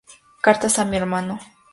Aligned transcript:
Cartas 0.41 0.79
a 0.79 0.85
mi 0.85 0.97
hermano. 0.97 1.37